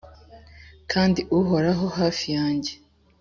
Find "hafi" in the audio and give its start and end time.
1.97-2.27